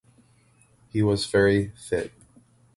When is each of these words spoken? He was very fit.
He 0.89 1.03
was 1.03 1.27
very 1.27 1.73
fit. 1.75 2.11